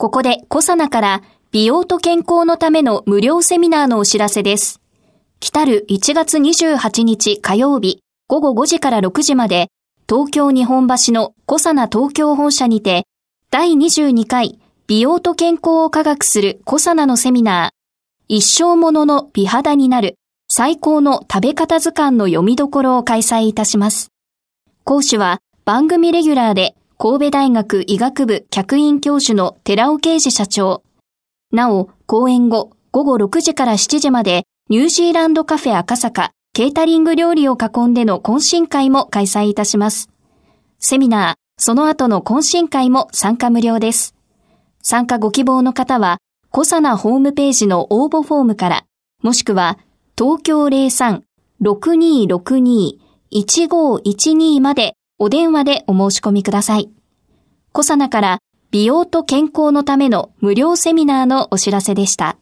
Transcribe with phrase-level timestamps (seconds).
[0.00, 4.80] ここでコサナから美容と健康のための無料セミナーのお知らせです
[5.40, 7.98] 来る1月28日火曜日
[8.28, 9.72] 午後5時から6時まで
[10.08, 13.06] 東京日本橋のコサナ東京本社にて
[13.50, 17.78] 第22回美容と健康を科学するコサナのセミナー
[18.28, 20.14] 一生ものの美肌になる
[20.48, 24.12] 最高の食べ方図鑑の読みどころを開催いたします。
[24.84, 30.82] 講師は番組レギュラーで神戸大学医学部客員教授の寺尾啓治社長。
[31.52, 40.10] なお、講演後午後6時から7時までニュージーランドカフェ赤坂ケータリング料理を囲んでの懇親会も開催いたします。
[40.80, 44.16] セミナー、その後の懇親会も参加無料です。
[44.82, 46.18] 参加ご希望の方は、
[46.50, 48.86] コサナホームページの応募フォームから、
[49.22, 49.78] もしくは、
[50.18, 50.64] 東京
[51.62, 56.88] 03-6262-1512までお電話でお申し込みください。
[57.72, 58.38] コサナから
[58.70, 62.38] 美容と健康のための無料セミナーのお知らせでした。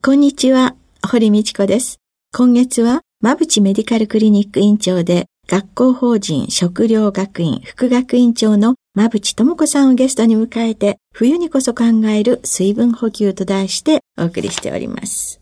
[0.00, 1.98] こんにちは、堀道子です。
[2.32, 15.40] 今月は、馬淵メディカルクリニック院長で、学校法人食料学院副学院長の馬淵智子さんをゲストに迎えて、冬にこそ考える水分補給と題してお送りしております。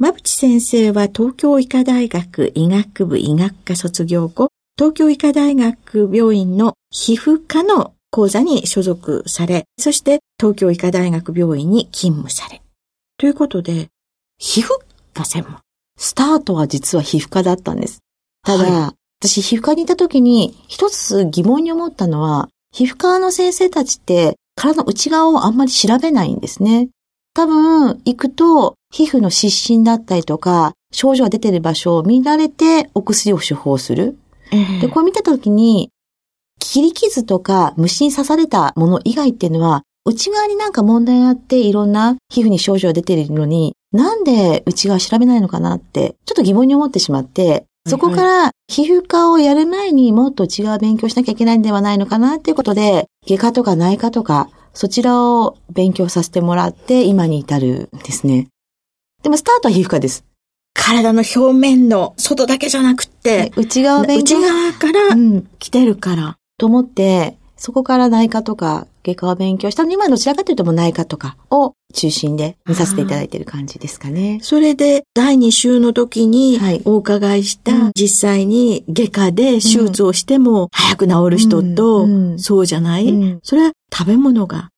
[0.00, 12.60] 馬淵先生は東京医科大学医学部医学科卒業後、東京医科大学病院の皮膚科の講座に所属され、そして東京医科大学病院に勤務され。
[13.16, 13.88] ということで、
[14.36, 14.70] 皮膚
[15.12, 15.60] 科専門。
[15.96, 18.00] スタートは実は皮膚科だったんです。
[18.42, 26.88] ただ、はい、私皮膚科にいた時に一つ疑問に思ったのは、皮膚科の先生たちって体の内側をあんまり調べないんですね。
[27.32, 34.18] 多分、行くと皮膚の湿疹だったりとか、症状が出てる場所を見られてお薬を処方する。
[34.52, 35.90] えー、で、これ見た時に、
[36.58, 58.48] 切り傷とか虫に刺されたもの以外っていうのは、内側になんか問題があっていろんな皮膚に症状が出ているのに、なんで内側調べないのかなって、ちょっと疑問に思ってしまって、そこから皮膚科をやる前にもっと内側勉強しなきゃいけないんではないのかなっていうことで、外科とか内科とか、そちらを勉強させてもらって今に至るんですね。
[59.22, 60.24] でもスタートは皮膚科です。
[60.74, 64.38] 体の表面の外だけじゃなくて、内側勉強。
[64.38, 65.16] 内側から
[65.58, 66.36] 来てるから。
[66.58, 74.38] と思って、そこから内科とか外科を勉強したのに、今どちらかというとも内科とかを中心で見させていただいている感じですかね。
[74.42, 82.06] それで、第2週の時にお伺いした、はい、実際に外科で手術をしても早く治る人と、
[82.38, 84.70] そうじゃない、うん、それは食べ物が。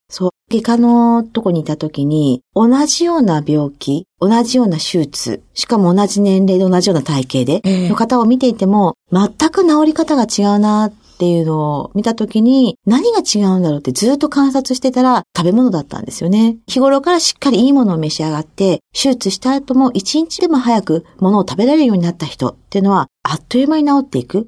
[0.49, 16.55] 外科のとこにいた時に、同じような病気、同じような手術、しかも同じ年齢で同じような体型で、の方を見ていても、全く治り方が違うなっていうのを見たときに、何が違うんだろうってずっと観察してたら食べ物だったんですよね。
[16.65, 24.47] 日頃からしっかりいいものを召し上がって、手術した後も一日でも早く物を食べられるようになった人っていうのは、あっという間に治っていく。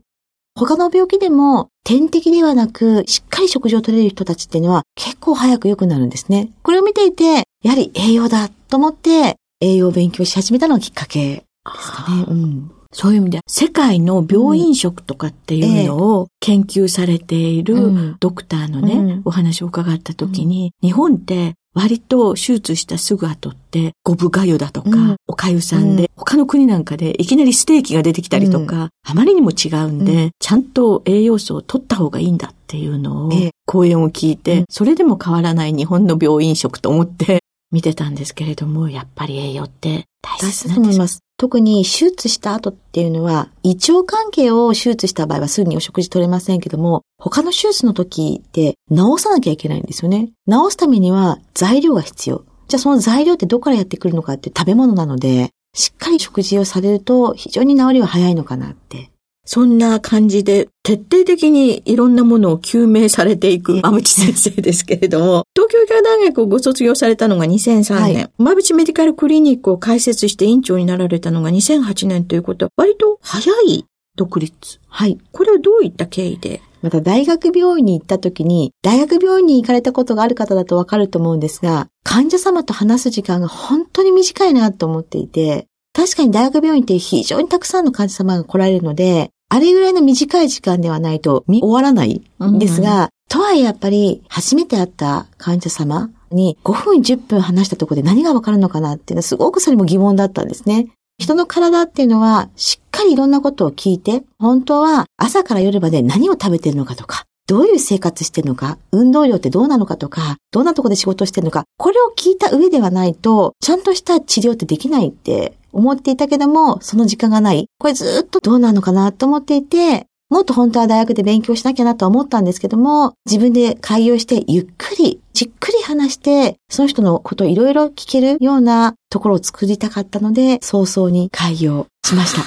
[0.56, 6.52] 他の病気でも点滴ではなく、しっかり食事を取れる人たちっていうのは結構早く良くなるんですね。
[6.64, 11.44] これを見ていて、やはり栄養だと思って栄養を勉強し始めたのがきっかけで
[11.80, 12.26] すかね。
[12.28, 33.32] うん、そういう意味で、世界の病院食とかっていうのを研究されているドクターのね、うん、お話を伺った時に、日本って割と手術したすぐ後って、ゴブガユだとか、うん、おかゆさんで、うん、他の国なんかでいきなりステーキが出てきたりとか、うん、あまりにも違うんで、ちゃんと栄養素を取った方がいいんだっていうのを、
[33.68, 40.74] 講演を聞いて、それでも変わらない日本の病院食と思って見てたんですけれども、やっぱり栄養って大切なんです。
[40.74, 41.20] と思います。
[41.40, 50.32] 特に手術した後っていうのは、胃腸関係を手術した場合はすぐにお食事取れませんけども、他の手術の時って治さなきゃいけないんですよね。
[50.50, 52.44] 治すためには材料が必要。
[52.68, 59.10] じゃあその材料ってどこからやってくるのかって食べ物なので、しっかり食事をされると非常に治りは早いのかなって
[59.52, 72.66] そんな感じで徹底的にいろんなものを究明されていく馬淵先生ですけれども、 東京医科大学をご卒業されたのが2003年、はい、馬淵メディカルクリニックを開設して院長になられたのが2008年ということ。
[72.66, 73.86] は、割と早い
[74.16, 74.80] 独立。
[74.88, 75.18] はい。
[75.32, 76.62] これはどういった経緯で？
[76.84, 100.88] また大学病院に行った時に、大学病院に行かれたことがある方だとわかると思うんですが、患者様と話す時間が本当に短いなと思っていて、確かに大学病院って非常にたくさんの患者様が来られるので、あれぐらいの短い時間ではないと見終わらないんですが、うん、とはいえやっぱり初めて会った患者様に5分10分話したところで何がわかるのかなっていうのはすごくそれも疑問だったんですね。
[101.18, 117.66] 人の体っていうのはしっかりいろんなことを聞いて、本当は朝から夜まで何を食べてるのかとか、どういう生活してるのか、運動量ってどうなのかとか、どんなとこで仕事してるのか、これを聞いた上ではないと、ちゃんとした治療ってできないって思っていたけども、その時間がない。
[117.80, 132.44] これずっとどうなのかなと思っていて、もっと本当は大学で勉強しなきゃなと思ったんですけども、自分で開業してゆっくり、じっくり話して、その人のことをいろいろ聞けるようなところを作りたかったので、早々に開業しました。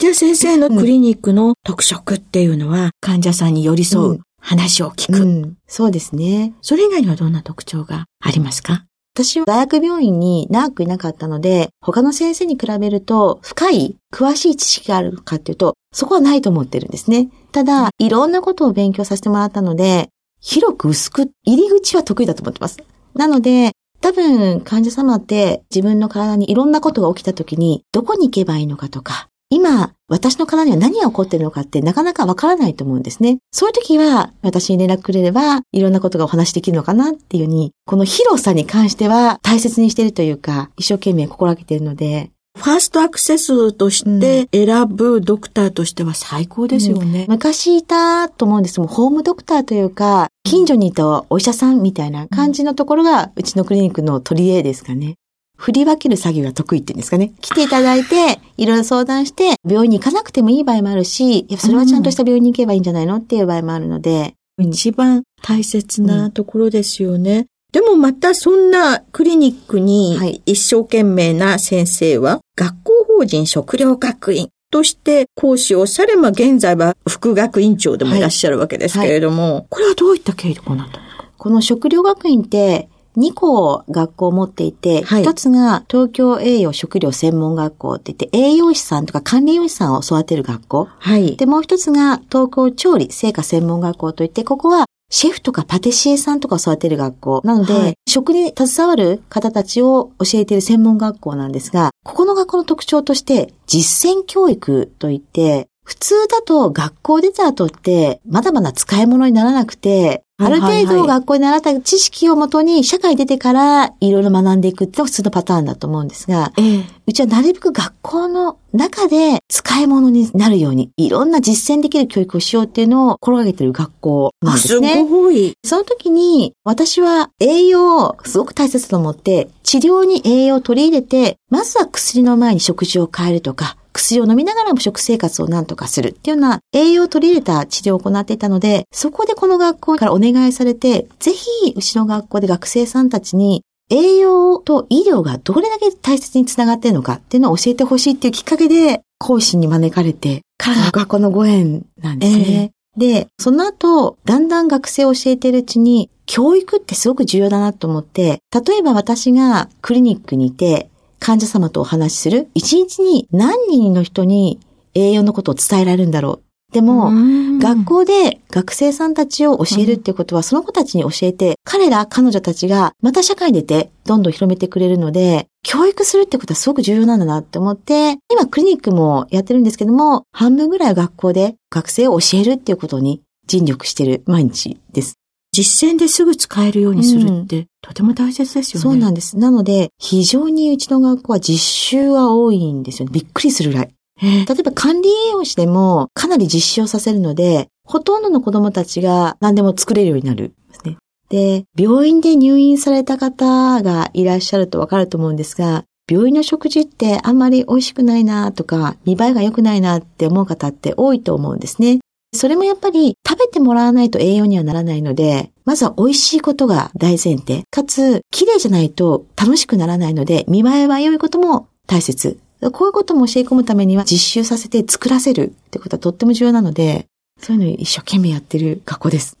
[0.00, 6.54] じゃあ先生のクリニックの特色っていうのは、患者さんに寄り添う、話を聞く、うん、そうですね。
[6.60, 8.84] それ以外にはどんな特徴がありますか？
[9.14, 17.28] 私は大学病院に長くいなかったので、他の先生に比べると深い、詳しい知識があるかっていうと、そこはないと思ってるんですね。
[17.50, 20.08] ただ、いろんなことを勉強させてもらったので、
[20.40, 22.78] 広く薄く、入り口は得意だと思ってます。
[23.14, 33.38] なので、多分患者様って自分の体にいろんなことが起きた時にどこに行けばいいのかとか、今、私の体には何が起こってるのかってなかなかわからないと思うんですね。
[33.50, 47.24] そういう時は、私に連絡くれれば、いろんなことがお話できるのかなっていうふうに、この広さに関しては大切にしているというか、一生懸命心がけているので、ファーストアクセスとして選ぶドクターとしては最高ですよね。
[47.24, 55.16] うん、昔いたと思うんですもホームドクターというか、近所にいたお医者さんみたいな感じのところが、うちのクリニックの取り柄ですかね。
[55.60, 57.34] 振り分ける作業が得意っていうんですかね。
[57.42, 64.34] 来ていただいて、いろいろ相談して、病院に行かなくてもいい場合もあるし、それはちゃんとした病院に行けばいいんじゃないのっていう場合もあるので。
[64.58, 67.38] 一番大切なところですよね。
[67.38, 82.88] うん、でもまたそんなクリニックに一生懸命な先生は、学校法人食料学院として講師をされ、まあ現在は副学院長でもいらっしゃるわけですけれども、はいはい、これはどういった経緯でこうなったんですかこの食料学院って
[83.20, 90.88] 2校学校を持っていて、はい、1つが東京栄養食料専門学校って言って、栄養士さんとか管理栄養士さんを育てる学校。
[90.98, 91.36] はい。
[91.36, 97.40] で、もう一つが東京調理製菓専門学校といって、ここはシェフとかパティシエさんとかを育てる学校。
[97.44, 124.94] なので、はい、食に携わる方たちを教えている専門学校なんですが、ここの学校の特徴として、実践教育といって、普通だと学校出た後って、まだまだ使い物にならなくて、ある程度学校に習った知識をもとに社会出てからいろいろ学んでいくってのが普通のパターンだと思うんですが、ええ、うちはなるべく学校の中で使い物になるように、いろんな実践できる教育をしようっていうのを心がけてる学校なんですね。
[124.94, 125.54] すごい。
[125.64, 152.72] その時に私は栄養をすごく大切と思って、治療に栄養を取り入れて、まずは薬の前に食事を変えるとか、薬を飲みながらも食生活を何とかするっていうような栄養を取り入れた治療を行っていたので、そこでこの学校からお願いされて、ぜひ、うちの学校で学生さんたちに栄養と医療がどれだけ大切につながっているのかっていうのを教えてほしいっていうきっかけで、講師に招かれて、からの学校のご縁なんですね。
[152.96, 160.88] えー、で、その後、だんだん学生を教えているうちに、教育ってすごく重要だなと思って、例えば私がクリニックにいて、
[161.20, 162.48] 患者様とお話しする。
[162.54, 164.58] 一日に何人の人に
[164.94, 166.42] 栄養のことを伝えられるんだろう。
[166.72, 167.10] でも、
[167.58, 185.19] 学校で学生さんたちを教えるってことは、その子たちに教えて、彼ら、彼女たちがまた社会に出て、どんどん広めてくれるので、教育するってことはすごく重要なんだなって思って、今クリニックもやってるんですけども、半分ぐらい学校で学生を教えるっていうことに尽力してる毎日です。
[185.52, 188.82] 実践ですぐ使えるようにするって、とても大切ですよね。
[188.82, 189.36] そうなんです。
[189.36, 193.12] なので、非常にうちの学校は実習は多いんですよね。
[193.12, 193.90] びっくりするぐらい。
[194.22, 200.96] 例えば管理栄養士でもかなり実習をさせるので、ほとんどの子供たちが何でも作れるようになるですね。
[201.30, 212.00] で、病院で入院された方がいらっしゃるとわかると思うんですが、病院の食事ってあんまり美味しくないなとか、見栄えが良くないなって思う方って多いと思うんですね。
[212.32, 217.64] それもやっぱり食べてもらわないと栄養にはならないので、まずは美味しいことが大前提。
[217.70, 222.38] かつ、綺麗じゃないと楽しくならないので、見栄えは良いことも大切。
[222.72, 227.06] こういうことも教え込むためには実習させて作らせるってことはとっても重要なので、
[227.40, 229.36] そういうのを一生懸命やってる学校です。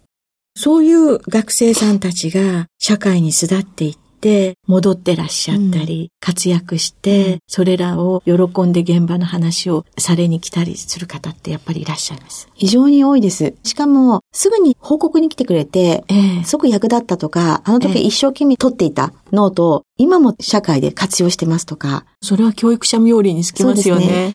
[0.56, 12.48] そういう学生さんたちが社会に巣立っていっって戻ってらっしゃったり、活躍して、それらを喜んで現場の話をされに来たりする方ってやっぱりいらっしゃいます。
[12.54, 13.54] 非常に多いです。
[13.64, 24.32] しかも、すぐに報告に来てくれて、ええすごく役立ったとか、あのええ時一生懸命取っていたノートを、今も社会で活用してますとか、それは教育者冥利につきますよそうですね。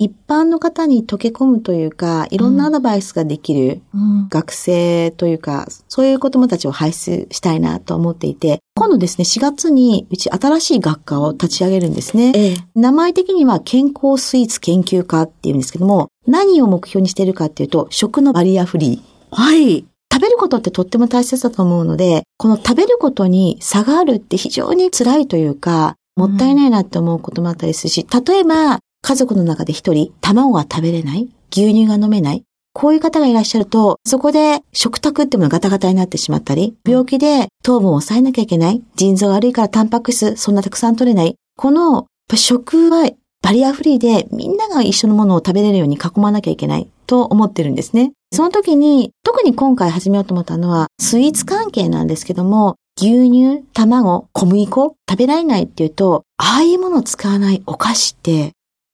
[0.00, 12.32] 一般の方に溶け込むというか、いろんなアドバイスができるうん学生というか、そういう子供たちを輩出したいなと思っていて、今度ですね、4月にうち新しい学科を立ち上げるんですね。
[12.34, 19.36] ええ名前的には健康スイーツ研究科っていうんですけども、何を目標にしているかっていうと、食のバリアフリー。
[19.36, 19.84] はい。
[20.10, 43.10] 食べることってとっても大切だと思うので、この食べることに差があるって非常に辛いというか、もったいないなって思うこともあったりするし、例えば、家族の中で一人、卵が食べれない、牛乳が飲めない、こういう方がいらっしゃると、そこで食卓っていうのがガタガタになってしまったり、病気で糖分を抑えなきゃいけない、腎臓が悪いからタンパク質そんなたくさん取れない、この食は
[43.42, 48.12] バリアフリーでみんなが一緒のものを食べれるように囲まなきゃいけないと思ってるんですね。
[48.32, 58.52] その時に、特に今回始めようと思ったのは、スイーツ関係なんですけども、牛乳、卵、小麦粉、食べられないっていうと、ああいうものを使わないお菓子って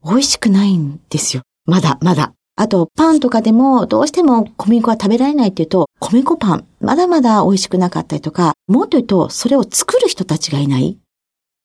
[0.08, 1.42] 美味しくないんですよ。
[1.64, 2.32] まだ、まだ。
[2.54, 10.96] あと、パンとかでも、どうしても小麦粉は食べられないっていうと、米粉パン、まだまだ美味しくなかったりとか、もっと言うと、それを作る人たちがいない。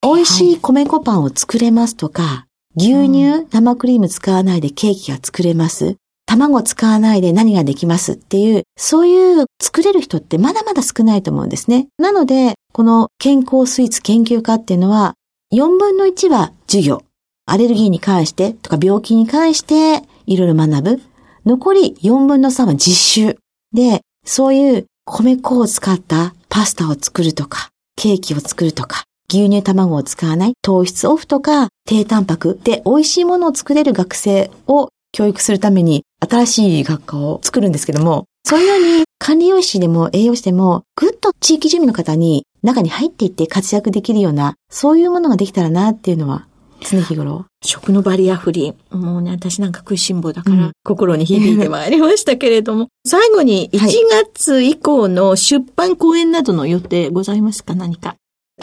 [0.01, 5.97] 美味しい米粉パンを作れますとか、牛乳、生クリーム使わないでケーキが作れます。
[6.25, 8.13] 卵使わないで何ができます？
[8.13, 11.87] っていう、そういう作れる人ってまだまだ少ないと思うんですね。
[11.97, 15.13] なので、この健康スイーツ研究家っていうのは、
[15.53, 17.03] 4分の1は授業。
[17.51, 21.01] アレルギーに関してとか病気に関していろいろ学ぶ。
[21.45, 23.37] 残り4分の3は実習。
[23.73, 27.67] で、そういう米粉を使ったパスタを作るとか、
[27.97, 46.47] ケーキを作るとか、牛乳卵を使わない糖質オフとか低タンパクで美味しいものを作れる学生を教育するために新しい学科を作るんですけども、そういうように管理栄養士でも栄養士でもぐっと地域住民の方に中に入っていって活躍できるような、そういうものができたらなっていうのは
[46.81, 47.45] 常日頃。
[47.63, 48.95] 食のバリアフリー。
[48.97, 52.87] もうね、私なんか食いしん坊だから、うん心に響いてまいりましたけれども。
[53.05, 53.95] 最後に1はい
[54.33, 57.75] 月以降の出版講演などの予定ございますか？
[57.75, 58.15] 何か。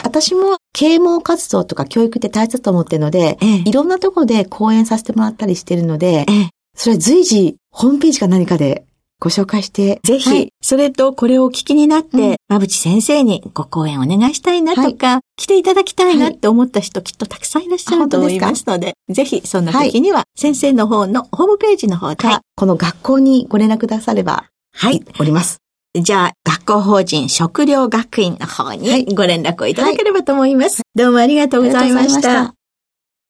[0.03, 8.85] 私も啓蒙活動とか教育って大切だと思ってるので、ええいろんなところで講演させてもらったりしてるので、ええそれは随時ホームページか何かで
[9.21, 10.53] ご紹介して、ぜひ、はい。
[10.61, 12.35] それとこれをお聞きになって、うん。
[12.49, 16.33] 馬淵先生にご講演お願いしたいなとか、来ていただきたいなはい。
[16.35, 25.03] って思った人、きっとたくさんいらっしゃると思いますので、ぜひそんな時には、先生の方のホームページの方で、かこの学校にご連絡くだされば、はい。
[25.19, 25.57] おります。
[25.99, 28.77] じゃあ、学校法人食料学院の方はい。
[28.77, 30.81] にご連絡をいただければと思います。
[30.95, 32.58] どうもありがとうございました。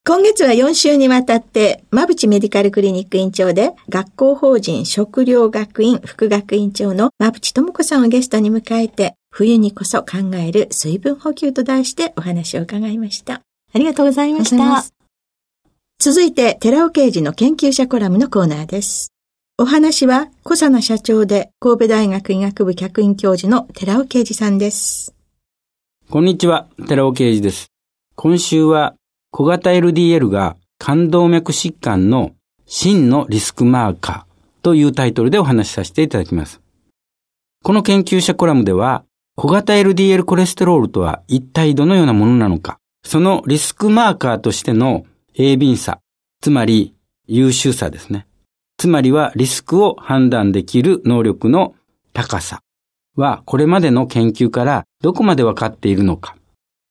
[0.10, 13.44] 今月は4週にわたって、馬淵メディカルクリニック院長で、学校法人食料学院副学院長の馬淵智子さんをゲストに迎えて、冬にこそ考える水分補給と題してお話を伺いました。
[13.72, 14.84] ありがとうございました。
[16.00, 19.14] 続いて、寺尾刑事の研究者コラムのコーナーです。
[19.60, 25.14] お話は、小佐奈社長で、神戸大学医学部客員教授の寺尾刑事さんです。
[26.10, 27.68] こんにちは、寺尾啓二です。
[28.16, 28.96] 今週は
[29.32, 32.32] 小型 LDL が冠動脈疾患の
[32.66, 36.62] 真のリスクマーカーというタイトルでお話しさせていただきます。
[37.64, 39.04] この研究者コラムでは
[39.36, 46.00] 小型 LDL コレステロールとは一体どのようなものなのか、そのリスクマーカーとしての鋭敏さ、
[46.42, 46.96] つまり
[47.28, 48.28] 優秀さですね。
[48.78, 51.76] つまりはリスクを判断できる能力の
[52.14, 52.62] 高さ
[53.16, 56.36] はこれまでの研究からどこまで分かっているのか。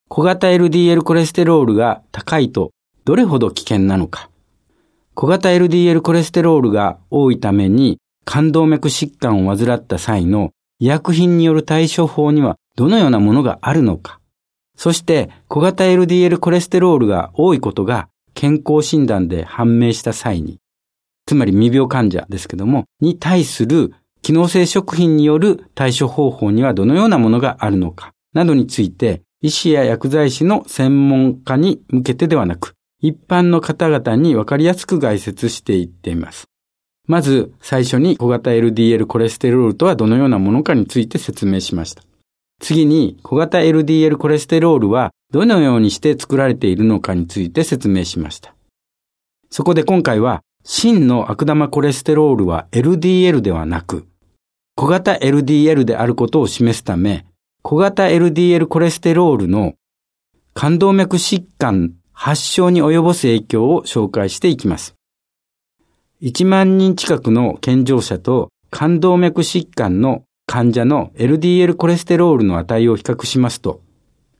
[0.08, 2.72] 小型 LDL コレステロールが高いと
[3.04, 4.30] どれほど危険なのか。
[5.14, 14.20] 小型 LDL コレステロールが多いために冠動脈疾患を患った際の医薬品による対処法にはどのようなものがあるのか。
[14.76, 20.58] そして小型 LDL コレステロールが多いことが健康診断で判明した際に、
[21.26, 36.46] つまり未病患者ですけども、に対する機能性食品による対処方法にはどのようなものがあるのか、などについて、医師や薬剤師の専門家に向けてではなく、一般の方々にわかりやすく概説していっています。
[37.06, 42.02] まず、最初に小型 LDL コレステロールとはどのようなものかについて説明しました。
[42.60, 48.56] 次に、小型 LDL コレステロールはどのようにして作られているのかについて説明しました。
[49.50, 54.06] そこで今回は、真の悪玉コレステロールは LDL ではなく、
[54.74, 57.24] 小型 LDL であることを示すため、
[57.70, 59.74] 小型 LDL コレステロールの
[60.54, 64.94] 冠動脈疾患発症に及ぼす影響を紹介していきます。
[66.22, 73.82] 1万人近くの健常者と冠動脈疾患の患者の LDL コレステロールの値を比較しますと、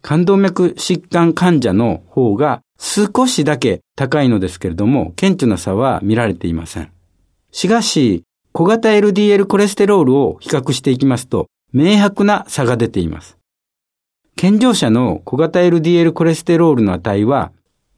[0.00, 6.90] 冠動脈疾患患者の方が少しだけ高いのですけれども、顕著な差は見られていません。
[7.52, 13.38] しかし、小型 LDL コレステロールを比較していきますと、明白な差が出ています。
[14.36, 17.52] 健常者の小型 LDL コレステロールの値は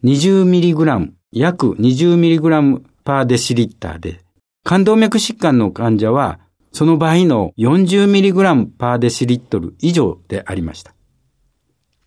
[0.04, 4.20] 20mg、約 20mg パーデシリッターで、
[4.64, 6.40] 冠動脈疾患の患者は
[6.72, 10.94] その倍の 40mg パーデシリットル以上でありました。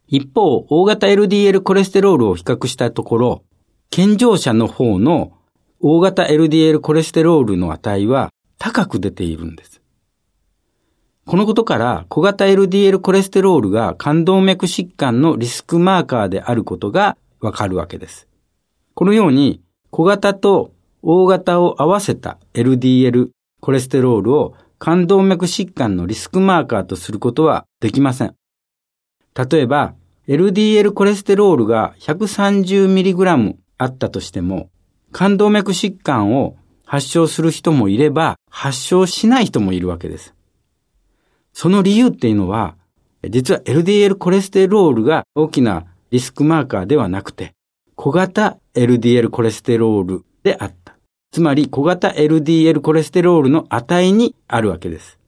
[0.08, 3.44] 一方、大型 LDL コレステロールを比較したところ、
[3.90, 5.34] 健常者の方の
[5.80, 9.83] 大型 LDL コレステロールの値は高く出ているんです。
[11.26, 18.28] このことから小型 LDL コレステロールが冠動脈疾患のリスクマーカーであることがわかるわけです。
[18.94, 23.30] このように小型と大型を合わせた LDL
[23.62, 28.36] コレステロールを冠動脈疾患のリスクマーカーとすることはできません。
[29.34, 29.96] 例えば、
[30.28, 34.70] LDL コレステロールが 130mg あったとしても、
[35.14, 40.34] 冠動脈疾患を発症する人もいれば、発症しない人もいるわけです。
[41.54, 42.76] その理由っていうのは、
[43.30, 47.54] 実は LDL コレステロールが大きなリスクマーカーではなくて、
[47.96, 50.98] 小型 LDL コレステロールであった。
[51.32, 55.20] つまり小型 LDL コレステロールの値にあるわけです。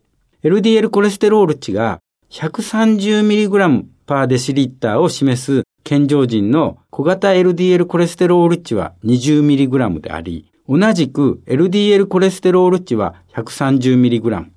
[0.44, 14.55] LDL コレステロール値が 130mg パーデシリッターを示す健常人の小型 LDL コレステロール値は 20mg であり、同じく LDL コレステロール値は 130mg。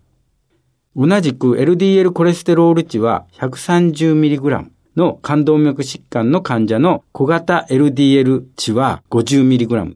[0.97, 4.67] 同じく LDL コレステロール値は 130mg
[4.97, 9.95] の冠動脈疾患の患者の小型 LDL 値は 50mg。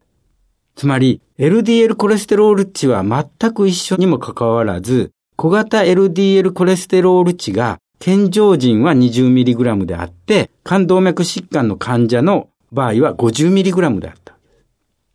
[0.75, 14.37] つまり、LDL コレステロール値は全く一緒にもかかわらず、小型 LDL コレステロール値が健常人は 20mg であって、冠動脈疾患の患者の場合は 50mg であった。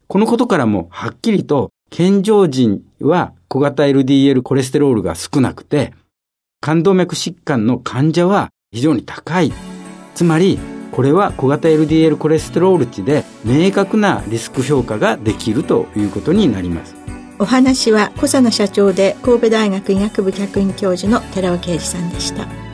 [0.06, 5.94] このことからもはっきりと健常人は小型 LDL コレステロールが少なくて、
[6.60, 9.52] 冠動脈疾患の患者は非常に高い。
[10.14, 10.58] つまり、
[10.98, 16.96] これは小型 LDL コレステロール値で明確なリスク評価ができるということになります
[17.38, 22.67] お話は小佐野社長で神戸大学医学部客員教授の寺尾啓二さんでした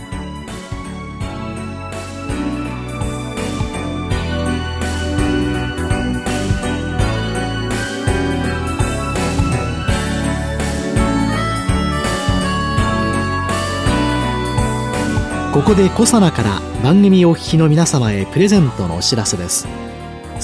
[15.55, 19.69] ここでコサナから番組お聞きの皆様へプレゼントのお知らせです。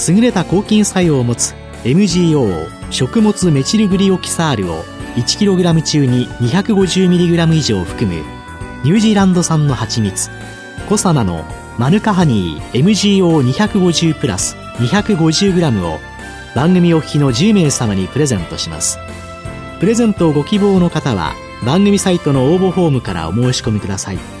[0.09, 4.85] 優れた抗菌作用を持つ MGO 食物メチルグリオキサールを
[5.17, 8.23] 1kg 中に 250mg 以上含む
[8.85, 10.29] ニュージーランド産の蜂蜜
[10.87, 11.43] コサナの
[11.77, 15.99] マヌカハニー MGO250 プラス 250g を
[16.55, 18.97] 番組お聞きの10名様にプレゼントします。
[19.81, 21.33] プレゼントをご希望の方は
[21.65, 24.40] 番組サイトの応募フォームからお申し込みください。